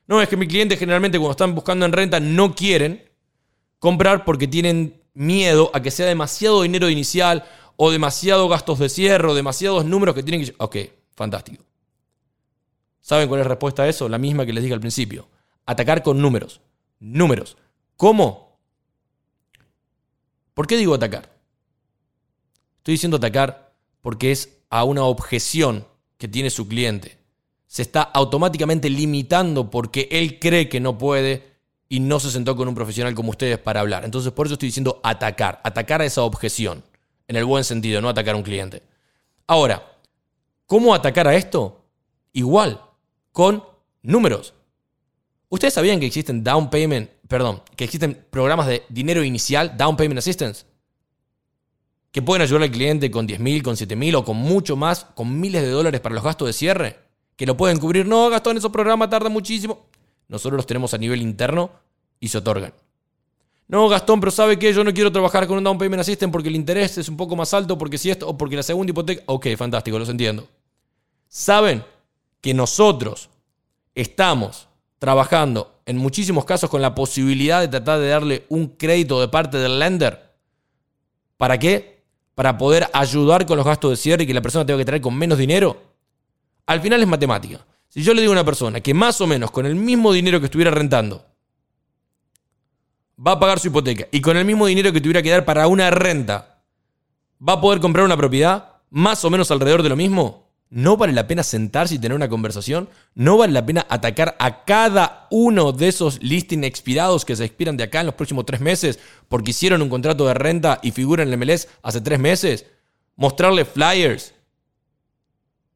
No, 0.08 0.22
es 0.22 0.30
que 0.30 0.38
mi 0.38 0.48
cliente 0.48 0.78
generalmente 0.78 1.18
cuando 1.18 1.32
están 1.32 1.54
buscando 1.54 1.86
en 1.86 1.92
renta 1.92 2.22
no 2.22 2.56
quieren 2.56 3.04
comprar 3.78 4.24
porque 4.24 4.48
tienen 4.48 5.02
miedo 5.14 5.70
a 5.74 5.82
que 5.82 5.92
sea 5.92 6.06
demasiado 6.06 6.62
dinero 6.62 6.90
inicial 6.90 7.44
o 7.78 7.92
demasiado 7.92 8.48
gastos 8.48 8.80
de 8.80 8.90
cierre 8.90 9.28
o 9.28 9.36
demasiados 9.36 9.86
números 9.86 10.16
que 10.16 10.24
tienen 10.24 10.46
que... 10.46 10.56
Ok, 10.58 10.78
fantástico. 11.16 11.64
¿Saben 13.02 13.28
cuál 13.28 13.42
es 13.42 13.46
la 13.46 13.50
respuesta 13.50 13.84
a 13.84 13.90
eso? 13.90 14.10
La 14.10 14.18
misma 14.18 14.46
que 14.46 14.54
les 14.54 14.64
dije 14.64 14.74
al 14.74 14.80
principio. 14.80 15.28
Atacar 15.66 16.02
con 16.02 16.22
números. 16.22 16.62
Números. 17.00 17.58
¿Cómo? 17.98 18.58
¿Por 20.54 20.68
qué 20.68 20.78
digo 20.78 20.94
atacar? 20.94 21.30
Estoy 22.78 22.94
diciendo 22.94 23.18
atacar 23.18 23.74
porque 24.02 24.32
es 24.32 24.58
a 24.70 24.84
una 24.84 25.04
objeción 25.04 25.86
que 26.18 26.28
tiene 26.28 26.50
su 26.50 26.68
cliente 26.68 27.26
se 27.76 27.82
está 27.82 28.04
automáticamente 28.04 28.90
limitando 28.90 29.70
porque 29.70 30.08
él 30.10 30.40
cree 30.40 30.70
que 30.70 30.80
no 30.80 30.98
puede 30.98 31.44
y 31.90 32.00
no 32.00 32.22
se 32.22 32.32
sentó 32.32 32.56
con 32.56 32.70
un 32.70 32.74
profesional 32.74 33.14
como 33.14 33.32
ustedes 33.32 33.58
para 33.58 33.82
hablar. 33.82 34.06
Entonces, 34.06 34.32
por 34.32 34.48
eso 34.48 34.54
estoy 34.54 34.70
diciendo 34.70 35.02
atacar, 35.04 35.60
atacar 35.62 36.02
a 36.02 36.06
esa 36.06 36.22
objeción, 36.22 36.86
en 37.28 37.36
el 37.36 37.46
buen 37.46 37.64
sentido, 37.64 38.02
no 38.02 38.10
atacar 38.10 38.36
a 38.36 38.38
un 38.38 38.44
cliente. 38.44 38.84
Ahora, 39.48 39.98
¿cómo 40.66 40.94
atacar 40.94 41.28
a 41.28 41.36
esto? 41.36 41.86
Igual, 42.34 42.82
con 43.32 43.64
números. 44.02 44.54
¿Ustedes 45.50 45.74
sabían 45.74 46.00
que 46.00 46.06
existen 46.06 46.44
down 46.44 46.70
payment, 46.70 47.10
perdón, 47.28 47.62
que 47.76 47.84
existen 47.84 48.26
programas 48.30 48.68
de 48.68 48.84
dinero 48.90 49.24
inicial, 49.24 49.78
down 49.78 49.96
payment 49.96 50.20
assistance? 50.20 50.66
Que 52.12 52.22
pueden 52.22 52.42
ayudar 52.42 52.64
al 52.64 52.72
cliente 52.72 53.12
con 53.12 53.28
10 53.28 53.40
mil, 53.40 53.64
con 53.64 53.78
7 53.78 53.96
mil 53.96 54.16
o 54.16 54.24
con 54.24 54.38
mucho 54.38 54.76
más, 54.76 55.06
con 55.16 55.40
miles 55.40 55.62
de 55.62 55.70
dólares 55.70 56.02
para 56.02 56.16
los 56.16 56.24
gastos 56.24 56.48
de 56.48 56.54
cierre 56.54 57.06
que 57.36 57.46
lo 57.46 57.58
pueden 57.58 57.80
cubrir. 57.80 58.06
No, 58.06 58.30
Gastón, 58.30 58.58
esos 58.58 58.72
programas 58.72 59.10
tardan 59.10 59.32
muchísimo. 59.32 59.88
Nosotros 60.28 60.58
los 60.58 60.68
tenemos 60.68 60.94
a 60.94 60.98
nivel 60.98 61.22
interno 61.22 61.72
y 62.20 62.30
se 62.30 62.38
otorgan. 62.38 62.74
No, 63.68 63.90
Gastón, 63.90 64.20
pero 64.20 64.32
¿sabe 64.32 64.60
qué? 64.60 64.72
Yo 64.74 64.84
no 64.84 64.94
quiero 64.94 65.12
trabajar 65.12 65.48
con 65.48 65.58
un 65.58 65.64
down 65.64 65.78
payment 65.78 66.02
assistant 66.02 66.32
porque 66.32 66.50
el 66.50 66.56
interés 66.56 66.98
es 67.00 67.10
un 67.10 67.18
poco 67.18 67.36
más 67.36 67.54
alto, 67.54 67.78
porque 67.78 67.98
si 67.98 68.12
esto, 68.12 68.28
o 68.30 68.38
porque 68.38 68.56
la 68.56 68.64
segunda 68.64 68.92
hipoteca. 68.92 69.24
Ok, 69.26 69.48
fantástico, 69.58 69.98
los 69.98 70.10
entiendo. 70.10 70.48
¿Saben 71.28 71.84
que 72.42 72.54
nosotros 72.54 73.30
estamos 73.96 74.68
trabajando 75.00 75.80
en 75.86 75.98
muchísimos 75.98 76.46
casos 76.46 76.70
con 76.70 76.82
la 76.82 76.94
posibilidad 76.94 77.60
de 77.60 77.68
tratar 77.68 78.00
de 78.00 78.08
darle 78.08 78.46
un 78.50 78.68
crédito 78.68 79.20
de 79.20 79.30
parte 79.30 79.58
del 79.58 79.80
lender? 79.80 80.32
¿Para 81.38 81.58
qué? 81.58 82.04
Para 82.36 82.58
poder 82.58 82.88
ayudar 82.94 83.48
con 83.48 83.58
los 83.58 83.66
gastos 83.66 83.92
de 83.92 83.98
cierre 83.98 84.24
y 84.24 84.28
que 84.28 84.34
la 84.34 84.42
persona 84.42 84.66
tenga 84.66 84.78
que 84.78 84.86
traer 84.86 85.02
con 85.02 85.16
menos 85.16 85.40
dinero. 85.40 85.82
Al 86.68 86.82
final 86.82 87.02
es 87.02 87.08
matemática. 87.08 87.66
Si 87.90 88.04
yo 88.04 88.14
le 88.14 88.22
digo 88.22 88.32
a 88.32 88.36
una 88.36 88.46
persona 88.46 88.80
que 88.80 88.94
más 88.94 89.20
o 89.22 89.28
menos 89.28 89.50
con 89.50 89.66
el 89.66 89.76
mismo 89.76 90.14
dinero 90.14 90.40
que 90.40 90.46
estuviera 90.46 90.70
rentando 90.70 91.26
va 93.20 93.34
a 93.34 93.40
pagar 93.40 93.60
su 93.60 93.68
hipoteca 93.68 94.08
y 94.12 94.22
con 94.22 94.38
el 94.38 94.46
mismo 94.46 94.66
dinero 94.66 94.92
que 94.92 95.02
tuviera 95.02 95.22
que 95.22 95.30
dar 95.30 95.46
para 95.46 95.68
una 95.68 95.90
renta 95.90 96.62
va 97.48 97.54
a 97.54 97.62
poder 97.62 97.80
comprar 97.80 98.06
una 98.06 98.18
propiedad 98.18 98.76
más 98.90 99.24
o 99.26 99.30
menos 99.30 99.52
alrededor 99.52 99.84
de 99.84 99.90
lo 99.90 99.96
mismo, 99.96 100.50
¿no 100.70 100.98
vale 100.98 101.14
la 101.14 101.28
pena 101.28 101.44
sentarse 101.44 101.96
y 101.96 102.00
tener 102.00 102.16
una 102.16 102.30
conversación? 102.30 102.90
¿No 103.14 103.38
vale 103.38 103.54
la 103.54 103.66
pena 103.66 103.86
atacar 103.90 104.36
a 104.40 104.64
cada 104.64 105.28
uno 105.32 105.72
de 105.72 105.88
esos 105.88 106.22
listings 106.22 106.66
expirados 106.66 107.26
que 107.26 107.36
se 107.36 107.46
expiran 107.46 107.78
de 107.78 107.84
acá 107.84 108.00
en 108.00 108.08
los 108.08 108.16
próximos 108.16 108.46
tres 108.46 108.62
meses 108.62 109.00
porque 109.28 109.52
hicieron 109.52 109.82
un 109.82 109.90
contrato 109.90 110.26
de 110.28 110.34
renta 110.34 110.80
y 110.82 110.92
figuran 110.92 111.28
en 111.28 111.34
el 111.34 111.40
MLS 111.40 111.68
hace 111.82 112.02
tres 112.02 112.20
meses? 112.20 112.66
Mostrarle 113.16 113.66
flyers, 113.66 114.34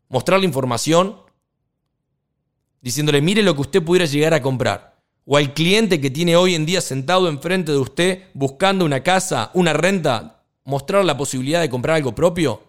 mostrarle 0.10 0.46
información 0.46 1.18
diciéndole, 2.82 3.22
mire 3.22 3.44
lo 3.44 3.56
que 3.56 3.62
usted 3.62 3.84
pudiera 3.84 4.06
llegar 4.06 4.34
a 4.34 4.42
comprar. 4.42 4.89
O 5.32 5.38
al 5.38 5.54
cliente 5.54 6.02
que 6.02 6.10
tiene 6.10 6.36
hoy 6.36 6.56
en 6.56 6.66
día 6.66 6.82
sentado 6.82 7.30
enfrente 7.30 7.72
de 7.72 7.78
usted 7.78 8.24
buscando 8.34 8.84
una 8.84 9.04
casa, 9.04 9.52
una 9.54 9.74
renta, 9.74 10.42
mostrar 10.64 11.06
la 11.06 11.18
posibilidad 11.18 11.62
de 11.62 11.70
comprar 11.70 11.98
algo 11.98 12.16
propio. 12.16 12.64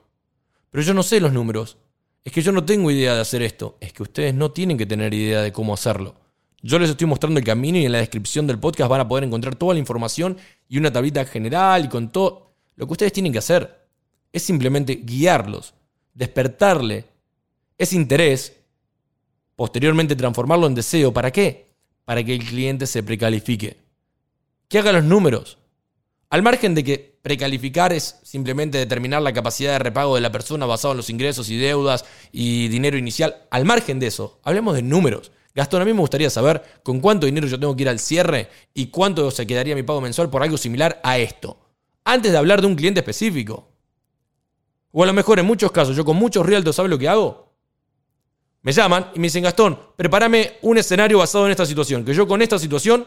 Pero 0.70 0.84
yo 0.84 0.92
no 0.92 1.02
sé 1.02 1.22
los 1.22 1.32
números. 1.32 1.78
Es 2.22 2.34
que 2.34 2.42
yo 2.42 2.52
no 2.52 2.62
tengo 2.62 2.90
idea 2.90 3.14
de 3.14 3.22
hacer 3.22 3.40
esto. 3.40 3.78
Es 3.80 3.94
que 3.94 4.02
ustedes 4.02 4.34
no 4.34 4.50
tienen 4.50 4.76
que 4.76 4.84
tener 4.84 5.14
idea 5.14 5.40
de 5.40 5.54
cómo 5.54 5.72
hacerlo. 5.72 6.16
Yo 6.60 6.78
les 6.78 6.90
estoy 6.90 7.06
mostrando 7.06 7.38
el 7.38 7.46
camino 7.46 7.78
y 7.78 7.86
en 7.86 7.92
la 7.92 7.98
descripción 7.98 8.46
del 8.46 8.58
podcast 8.58 8.90
van 8.90 9.00
a 9.00 9.08
poder 9.08 9.24
encontrar 9.24 9.54
toda 9.54 9.72
la 9.72 9.80
información 9.80 10.36
y 10.68 10.76
una 10.76 10.92
tablita 10.92 11.24
general 11.24 11.86
y 11.86 11.88
con 11.88 12.12
todo. 12.12 12.52
Lo 12.76 12.86
que 12.86 12.92
ustedes 12.92 13.14
tienen 13.14 13.32
que 13.32 13.38
hacer 13.38 13.88
es 14.34 14.42
simplemente 14.42 15.00
guiarlos, 15.02 15.72
despertarle 16.12 17.06
ese 17.78 17.96
interés, 17.96 18.54
posteriormente 19.56 20.14
transformarlo 20.14 20.66
en 20.66 20.74
deseo. 20.74 21.10
¿Para 21.10 21.30
qué? 21.30 21.69
Para 22.10 22.24
que 22.24 22.34
el 22.34 22.44
cliente 22.44 22.88
se 22.88 23.04
precalifique. 23.04 23.76
Que 24.66 24.80
haga 24.80 24.90
los 24.90 25.04
números. 25.04 25.58
Al 26.28 26.42
margen 26.42 26.74
de 26.74 26.82
que 26.82 27.20
precalificar 27.22 27.92
es 27.92 28.18
simplemente 28.24 28.78
determinar 28.78 29.22
la 29.22 29.32
capacidad 29.32 29.70
de 29.70 29.78
repago 29.78 30.16
de 30.16 30.20
la 30.20 30.32
persona 30.32 30.66
basado 30.66 30.90
en 30.90 30.96
los 30.96 31.08
ingresos 31.08 31.48
y 31.50 31.56
deudas 31.56 32.04
y 32.32 32.66
dinero 32.66 32.98
inicial, 32.98 33.46
al 33.52 33.64
margen 33.64 34.00
de 34.00 34.08
eso, 34.08 34.40
hablemos 34.42 34.74
de 34.74 34.82
números. 34.82 35.30
Gastón, 35.54 35.82
a 35.82 35.84
mí 35.84 35.92
me 35.92 36.00
gustaría 36.00 36.30
saber 36.30 36.80
con 36.82 36.98
cuánto 36.98 37.26
dinero 37.26 37.46
yo 37.46 37.60
tengo 37.60 37.76
que 37.76 37.82
ir 37.82 37.88
al 37.88 38.00
cierre 38.00 38.48
y 38.74 38.88
cuánto 38.88 39.30
se 39.30 39.46
quedaría 39.46 39.76
mi 39.76 39.84
pago 39.84 40.00
mensual 40.00 40.30
por 40.30 40.42
algo 40.42 40.58
similar 40.58 41.00
a 41.04 41.16
esto. 41.16 41.60
Antes 42.02 42.32
de 42.32 42.38
hablar 42.38 42.60
de 42.60 42.66
un 42.66 42.74
cliente 42.74 42.98
específico. 42.98 43.68
O 44.90 45.04
a 45.04 45.06
lo 45.06 45.12
mejor 45.12 45.38
en 45.38 45.46
muchos 45.46 45.70
casos, 45.70 45.94
yo 45.94 46.04
con 46.04 46.16
muchos 46.16 46.44
realtos, 46.44 46.74
¿sabes 46.74 46.90
lo 46.90 46.98
que 46.98 47.06
hago? 47.06 47.49
Me 48.62 48.72
llaman 48.72 49.10
y 49.14 49.18
me 49.18 49.26
dicen, 49.26 49.42
Gastón, 49.42 49.78
prepárame 49.96 50.58
un 50.62 50.76
escenario 50.76 51.18
basado 51.18 51.46
en 51.46 51.52
esta 51.52 51.64
situación, 51.64 52.04
que 52.04 52.14
yo 52.14 52.28
con 52.28 52.42
esta 52.42 52.58
situación 52.58 53.06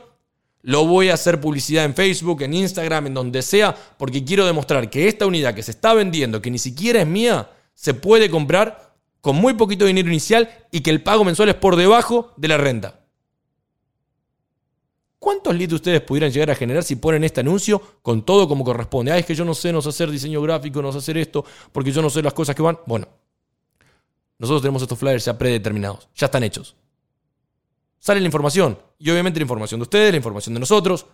lo 0.64 0.86
voy 0.86 1.10
a 1.10 1.16
hacer 1.16 1.40
publicidad 1.42 1.86
en 1.86 1.94
Facebook, 1.94 2.42
en 2.42 2.54
Instagram, 2.54 3.08
en 3.08 3.14
donde 3.14 3.42
sea, 3.42 3.76
porque 3.98 4.24
quiero 4.24 4.46
demostrar 4.46 4.90
que 4.90 5.08
esta 5.08 5.26
unidad 5.28 5.54
que 5.54 5.62
se 5.62 5.72
está 5.72 5.94
vendiendo, 5.94 6.42
que 6.42 6.50
ni 6.50 6.58
siquiera 6.58 7.02
es 7.02 7.08
mía, 7.08 7.50
se 7.76 7.94
puede 7.94 8.30
comprar 8.30 8.96
con 9.20 9.36
muy 9.36 9.54
poquito 9.54 9.86
dinero 9.86 10.10
inicial 10.10 10.50
y 10.72 10.82
que 10.82 10.90
el 10.90 11.04
pago 11.04 11.24
mensual 11.24 11.50
es 11.50 11.56
por 11.56 11.76
debajo 11.76 12.34
de 12.38 12.48
la 12.48 12.58
renta. 12.58 13.02
¿Cuántos 15.20 15.56
leads 15.56 15.74
ustedes 15.74 16.02
pudieran 16.02 16.32
llegar 16.32 16.52
a 16.52 16.56
generar 16.56 16.84
si 16.84 16.98
ponen 16.98 17.24
este 17.24 17.40
anuncio 17.40 17.82
con 18.02 18.26
todo 18.26 18.48
como 18.48 18.66
corresponde? 18.66 19.12
Ah, 19.12 19.18
es 19.18 19.26
que 19.26 19.36
yo 19.36 19.46
no 19.46 19.54
sé, 19.54 19.72
no 19.72 19.82
sé 19.82 19.90
hacer 19.90 20.12
diseño 20.12 20.42
gráfico, 20.42 20.82
no 20.82 20.92
sé 20.92 20.98
hacer 20.98 21.18
esto, 21.18 21.46
porque 21.72 21.92
yo 21.92 22.02
no 22.02 22.10
sé 22.10 22.22
las 22.22 22.34
cosas 22.34 22.56
que 22.56 22.62
van. 22.62 22.78
Bueno, 22.86 23.08
nosotros 24.44 24.62
tenemos 24.62 24.82
estos 24.82 25.00
flyers 25.00 25.24
ya 25.24 25.38
predeterminados, 25.38 26.10
ya 26.14 26.26
están 26.26 26.44
hechos. 26.44 26.76
Sale 27.98 28.20
la 28.20 28.26
información, 28.26 28.78
y 29.00 29.10
obviamente 29.10 29.40
la 29.40 29.44
información 29.44 29.80
de 29.80 29.84
ustedes, 29.84 30.12
la 30.12 30.18
información 30.18 30.54
de 30.54 30.60
nosotros. 30.60 31.06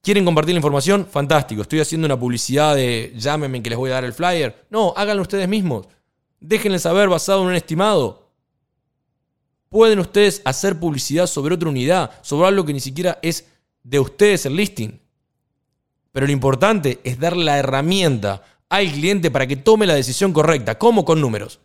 ¿Quieren 0.00 0.24
compartir 0.24 0.54
la 0.54 0.58
información? 0.58 1.04
Fantástico. 1.10 1.62
Estoy 1.62 1.80
haciendo 1.80 2.06
una 2.06 2.16
publicidad 2.16 2.76
de 2.76 3.12
llámenme 3.16 3.64
que 3.64 3.70
les 3.70 3.76
voy 3.76 3.90
a 3.90 3.94
dar 3.94 4.04
el 4.04 4.12
flyer. 4.12 4.64
No, 4.70 4.94
háganlo 4.96 5.22
ustedes 5.22 5.48
mismos. 5.48 5.88
Déjenle 6.38 6.78
saber 6.78 7.08
basado 7.08 7.42
en 7.42 7.48
un 7.48 7.56
estimado. 7.56 8.30
Pueden 9.70 9.98
ustedes 9.98 10.42
hacer 10.44 10.78
publicidad 10.78 11.26
sobre 11.26 11.56
otra 11.56 11.68
unidad, 11.68 12.12
sobre 12.22 12.46
algo 12.46 12.64
que 12.64 12.72
ni 12.72 12.80
siquiera 12.80 13.18
es 13.22 13.44
de 13.82 13.98
ustedes 13.98 14.46
el 14.46 14.54
listing. 14.54 15.00
Pero 16.12 16.26
lo 16.26 16.32
importante 16.32 17.00
es 17.02 17.18
darle 17.18 17.44
la 17.44 17.58
herramienta 17.58 18.44
al 18.70 18.90
cliente 18.90 19.30
para 19.30 19.46
que 19.46 19.56
tome 19.56 19.86
la 19.86 19.94
decisión 19.94 20.32
correcta. 20.32 20.78
¿Cómo? 20.78 21.04
Con 21.04 21.20
números. 21.20 21.60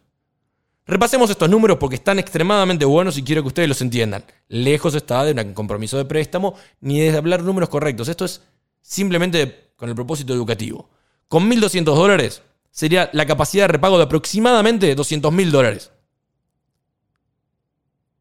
Repasemos 0.87 1.29
estos 1.29 1.49
números 1.49 1.77
porque 1.77 1.95
están 1.95 2.19
extremadamente 2.19 2.83
buenos 2.83 3.17
y 3.17 3.23
quiero 3.23 3.41
que 3.41 3.47
ustedes 3.47 3.69
los 3.69 3.81
entiendan. 3.81 4.25
Lejos 4.49 4.93
está 4.93 5.23
de 5.23 5.31
un 5.31 5.53
compromiso 5.53 5.97
de 5.97 6.05
préstamo 6.05 6.55
ni 6.81 6.99
de 6.99 7.15
hablar 7.15 7.43
números 7.43 7.69
correctos. 7.69 8.07
Esto 8.07 8.25
es 8.25 8.41
simplemente 8.81 9.71
con 9.75 9.87
el 9.89 9.95
propósito 9.95 10.33
educativo. 10.33 10.89
Con 11.27 11.49
1.200 11.49 11.83
dólares 11.83 12.41
sería 12.69 13.09
la 13.13 13.25
capacidad 13.25 13.63
de 13.63 13.69
repago 13.69 13.97
de 13.97 14.03
aproximadamente 14.03 14.93
200 14.93 15.31
mil 15.31 15.51
dólares. 15.51 15.91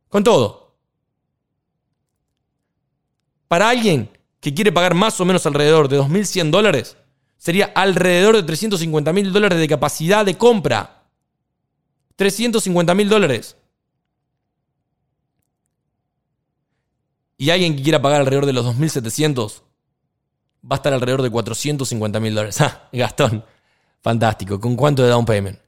Con 0.08 0.24
todo. 0.24 0.76
Para 3.48 3.68
alguien 3.68 4.10
que 4.40 4.54
quiere 4.54 4.72
pagar 4.72 4.94
más 4.94 5.20
o 5.20 5.24
menos 5.24 5.44
alrededor 5.46 5.88
de 5.88 6.00
2.100 6.00 6.50
dólares, 6.50 6.96
sería 7.44 7.66
alrededor 7.74 8.36
de 8.36 8.42
350 8.42 9.12
mil 9.12 9.30
dólares 9.30 9.58
de 9.58 9.68
capacidad 9.68 10.24
de 10.24 10.38
compra. 10.38 11.02
350 12.16 12.94
mil 12.94 13.06
dólares. 13.06 13.58
Y 17.36 17.50
alguien 17.50 17.76
que 17.76 17.82
quiera 17.82 18.00
pagar 18.00 18.22
alrededor 18.22 18.46
de 18.46 18.54
los 18.54 18.64
2.700 18.64 19.60
va 20.64 20.70
a 20.70 20.74
estar 20.76 20.94
alrededor 20.94 21.20
de 21.20 21.28
450 21.28 22.18
mil 22.18 22.34
dólares. 22.34 22.58
Ah, 22.62 22.88
Gastón, 22.90 23.44
Fantástico. 24.00 24.58
¿Con 24.58 24.74
cuánto 24.74 25.02
de 25.02 25.10
down 25.10 25.26
payment? 25.26 25.58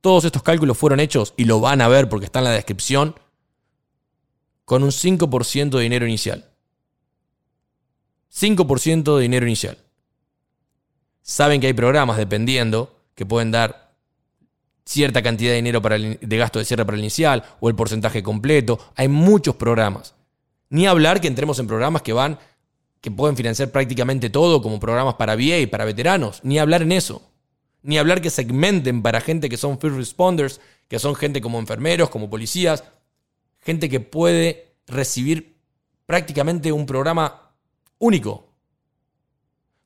Todos 0.00 0.24
estos 0.24 0.42
cálculos 0.42 0.78
fueron 0.78 1.00
hechos 1.00 1.34
y 1.36 1.44
lo 1.44 1.60
van 1.60 1.82
a 1.82 1.88
ver 1.88 2.08
porque 2.08 2.24
está 2.24 2.38
en 2.38 2.46
la 2.46 2.52
descripción 2.52 3.20
con 4.64 4.82
un 4.82 4.92
5% 4.92 5.76
de 5.76 5.82
dinero 5.82 6.06
inicial. 6.06 6.50
5% 8.32 9.16
de 9.16 9.22
dinero 9.22 9.44
inicial. 9.44 9.85
Saben 11.28 11.60
que 11.60 11.66
hay 11.66 11.72
programas, 11.72 12.18
dependiendo, 12.18 13.00
que 13.16 13.26
pueden 13.26 13.50
dar 13.50 13.90
cierta 14.84 15.24
cantidad 15.24 15.50
de 15.50 15.56
dinero 15.56 15.82
para 15.82 15.98
de 15.98 16.36
gasto 16.36 16.60
de 16.60 16.64
cierre 16.64 16.84
para 16.84 16.94
el 16.94 17.02
inicial 17.02 17.42
o 17.58 17.68
el 17.68 17.74
porcentaje 17.74 18.22
completo. 18.22 18.78
Hay 18.94 19.08
muchos 19.08 19.56
programas. 19.56 20.14
Ni 20.70 20.86
hablar 20.86 21.20
que 21.20 21.26
entremos 21.26 21.58
en 21.58 21.66
programas 21.66 22.02
que 22.02 22.12
van, 22.12 22.38
que 23.00 23.10
pueden 23.10 23.36
financiar 23.36 23.72
prácticamente 23.72 24.30
todo, 24.30 24.62
como 24.62 24.78
programas 24.78 25.16
para 25.16 25.34
VA 25.34 25.58
y 25.58 25.66
para 25.66 25.84
veteranos. 25.84 26.38
Ni 26.44 26.60
hablar 26.60 26.82
en 26.82 26.92
eso. 26.92 27.22
Ni 27.82 27.98
hablar 27.98 28.22
que 28.22 28.30
segmenten 28.30 29.02
para 29.02 29.20
gente 29.20 29.48
que 29.48 29.56
son 29.56 29.80
first 29.80 29.96
responders, 29.96 30.60
que 30.86 31.00
son 31.00 31.16
gente 31.16 31.40
como 31.40 31.58
enfermeros, 31.58 32.08
como 32.08 32.30
policías, 32.30 32.84
gente 33.62 33.88
que 33.88 33.98
puede 33.98 34.76
recibir 34.86 35.56
prácticamente 36.06 36.70
un 36.70 36.86
programa 36.86 37.50
único. 37.98 38.46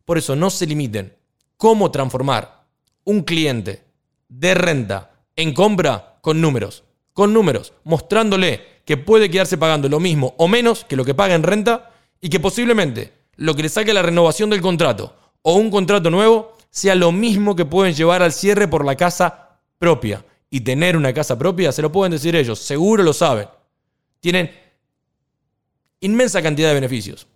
Por 0.04 0.18
eso 0.18 0.36
no 0.36 0.50
se 0.50 0.66
limiten. 0.66 1.18
¿Cómo 1.60 1.90
transformar 1.90 2.64
un 3.04 3.20
cliente 3.20 3.84
de 4.30 4.54
renta 4.54 5.10
en 5.36 5.52
compra 5.52 6.16
con 6.22 6.40
números? 6.40 6.84
Con 7.12 7.34
números, 7.34 7.74
mostrándole 7.84 8.80
que 8.86 8.96
puede 8.96 9.28
quedarse 9.28 9.58
pagando 9.58 9.86
lo 9.86 10.00
mismo 10.00 10.34
o 10.38 10.48
menos 10.48 10.86
que 10.86 10.96
lo 10.96 11.04
que 11.04 11.14
paga 11.14 11.34
en 11.34 11.42
renta 11.42 11.90
y 12.18 12.30
que 12.30 12.40
posiblemente 12.40 13.12
lo 13.36 13.54
que 13.54 13.64
le 13.64 13.68
saque 13.68 13.92
la 13.92 14.00
renovación 14.00 14.48
del 14.48 14.62
contrato 14.62 15.14
o 15.42 15.52
un 15.52 15.70
contrato 15.70 16.08
nuevo 16.08 16.56
sea 16.70 16.94
lo 16.94 17.12
mismo 17.12 17.54
que 17.54 17.66
pueden 17.66 17.92
llevar 17.92 18.22
al 18.22 18.32
cierre 18.32 18.66
por 18.66 18.86
la 18.86 18.96
casa 18.96 19.58
propia. 19.76 20.24
Y 20.48 20.62
tener 20.62 20.96
una 20.96 21.12
casa 21.12 21.38
propia, 21.38 21.72
se 21.72 21.82
lo 21.82 21.92
pueden 21.92 22.12
decir 22.12 22.36
ellos, 22.36 22.58
seguro 22.58 23.02
lo 23.02 23.12
saben. 23.12 23.48
Tienen 24.20 24.50
inmensa 26.00 26.40
cantidad 26.40 26.68
de 26.68 26.74
beneficios. 26.74 27.26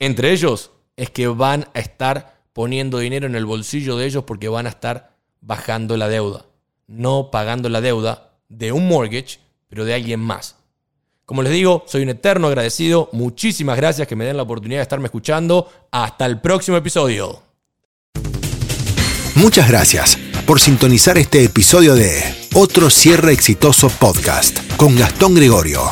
Entre 0.00 0.32
ellos 0.32 0.72
es 0.96 1.10
que 1.10 1.28
van 1.28 1.68
a 1.74 1.78
estar 1.78 2.35
poniendo 2.56 3.00
dinero 3.00 3.26
en 3.26 3.34
el 3.34 3.44
bolsillo 3.44 3.98
de 3.98 4.06
ellos 4.06 4.24
porque 4.24 4.48
van 4.48 4.64
a 4.64 4.70
estar 4.70 5.10
bajando 5.42 5.98
la 5.98 6.08
deuda. 6.08 6.46
No 6.86 7.30
pagando 7.30 7.68
la 7.68 7.82
deuda 7.82 8.30
de 8.48 8.72
un 8.72 8.88
mortgage, 8.88 9.40
pero 9.68 9.84
de 9.84 9.92
alguien 9.92 10.20
más. 10.20 10.56
Como 11.26 11.42
les 11.42 11.52
digo, 11.52 11.84
soy 11.86 12.04
un 12.04 12.08
eterno 12.08 12.46
agradecido. 12.46 13.10
Muchísimas 13.12 13.76
gracias 13.76 14.08
que 14.08 14.16
me 14.16 14.24
den 14.24 14.38
la 14.38 14.44
oportunidad 14.44 14.78
de 14.78 14.84
estarme 14.84 15.04
escuchando. 15.04 15.70
Hasta 15.90 16.24
el 16.24 16.40
próximo 16.40 16.78
episodio. 16.78 17.42
Muchas 19.34 19.68
gracias 19.68 20.16
por 20.46 20.58
sintonizar 20.58 21.18
este 21.18 21.44
episodio 21.44 21.94
de 21.94 22.22
Otro 22.54 22.88
Cierre 22.88 23.34
Exitoso 23.34 23.90
Podcast 23.90 24.58
con 24.78 24.96
Gastón 24.96 25.34
Gregorio. 25.34 25.82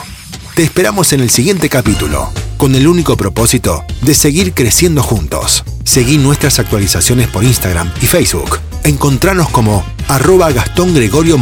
Te 0.56 0.62
esperamos 0.62 1.12
en 1.12 1.20
el 1.20 1.28
siguiente 1.28 1.68
capítulo, 1.68 2.32
con 2.56 2.74
el 2.74 2.88
único 2.88 3.16
propósito 3.16 3.84
de 4.02 4.14
seguir 4.14 4.54
creciendo 4.54 5.02
juntos. 5.02 5.64
Seguí 5.84 6.18
nuestras 6.18 6.58
actualizaciones 6.58 7.28
por 7.28 7.44
Instagram 7.44 7.92
y 8.00 8.06
Facebook. 8.06 8.58
Encontranos 8.84 9.48
como 9.50 9.84
arroba 10.08 10.52
Gastón 10.52 10.94
Gregorio 10.94 11.38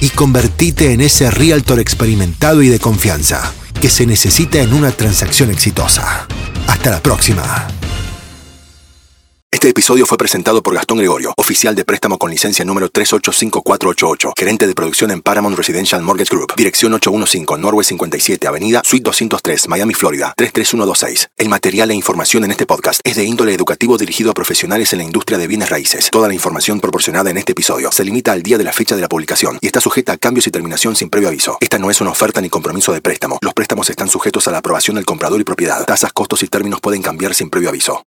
y 0.00 0.08
convertite 0.10 0.92
en 0.92 1.00
ese 1.00 1.30
realtor 1.30 1.80
experimentado 1.80 2.62
y 2.62 2.68
de 2.68 2.78
confianza 2.78 3.52
que 3.80 3.88
se 3.88 4.06
necesita 4.06 4.60
en 4.60 4.72
una 4.72 4.92
transacción 4.92 5.50
exitosa. 5.50 6.26
Hasta 6.66 6.90
la 6.90 7.02
próxima. 7.02 7.79
Este 9.52 9.68
episodio 9.68 10.06
fue 10.06 10.16
presentado 10.16 10.62
por 10.62 10.74
Gastón 10.74 10.98
Gregorio, 10.98 11.34
oficial 11.36 11.74
de 11.74 11.84
préstamo 11.84 12.18
con 12.18 12.30
licencia 12.30 12.64
número 12.64 12.88
385488, 12.88 14.32
gerente 14.36 14.68
de 14.68 14.74
producción 14.74 15.10
en 15.10 15.22
Paramount 15.22 15.56
Residential 15.56 16.00
Mortgage 16.02 16.32
Group, 16.32 16.54
dirección 16.56 16.94
815 16.94 17.60
Norway 17.60 17.84
57, 17.84 18.46
Avenida 18.46 18.80
Suite 18.84 19.02
203, 19.02 19.68
Miami, 19.68 19.92
Florida 19.92 20.32
33126. 20.36 21.30
El 21.36 21.48
material 21.48 21.90
e 21.90 21.94
información 21.94 22.44
en 22.44 22.52
este 22.52 22.64
podcast 22.64 23.00
es 23.02 23.16
de 23.16 23.24
índole 23.24 23.52
educativo 23.52 23.98
dirigido 23.98 24.30
a 24.30 24.34
profesionales 24.34 24.92
en 24.92 25.00
la 25.00 25.04
industria 25.04 25.36
de 25.36 25.48
bienes 25.48 25.68
raíces. 25.68 26.10
Toda 26.12 26.28
la 26.28 26.34
información 26.34 26.80
proporcionada 26.80 27.28
en 27.30 27.36
este 27.36 27.50
episodio 27.50 27.90
se 27.90 28.04
limita 28.04 28.30
al 28.30 28.44
día 28.44 28.56
de 28.56 28.64
la 28.64 28.72
fecha 28.72 28.94
de 28.94 29.02
la 29.02 29.08
publicación 29.08 29.58
y 29.60 29.66
está 29.66 29.80
sujeta 29.80 30.12
a 30.12 30.16
cambios 30.16 30.46
y 30.46 30.52
terminación 30.52 30.94
sin 30.94 31.10
previo 31.10 31.28
aviso. 31.28 31.58
Esta 31.60 31.78
no 31.80 31.90
es 31.90 32.00
una 32.00 32.12
oferta 32.12 32.40
ni 32.40 32.48
compromiso 32.48 32.92
de 32.92 33.02
préstamo. 33.02 33.38
Los 33.42 33.52
préstamos 33.52 33.90
están 33.90 34.08
sujetos 34.08 34.46
a 34.46 34.52
la 34.52 34.58
aprobación 34.58 34.94
del 34.94 35.04
comprador 35.04 35.40
y 35.40 35.44
propiedad. 35.44 35.84
Tasas, 35.84 36.12
costos 36.12 36.44
y 36.44 36.46
términos 36.46 36.80
pueden 36.80 37.02
cambiar 37.02 37.34
sin 37.34 37.50
previo 37.50 37.70
aviso. 37.70 38.04